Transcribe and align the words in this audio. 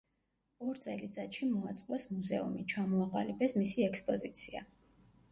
ორ 0.69 0.77
წელიწადში 0.85 1.49
მოაწყვეს 1.49 2.07
მუზეუმი, 2.13 2.63
ჩამოაყალიბეს 2.73 3.53
მისი 3.61 3.85
ექსპოზიცია. 3.89 4.63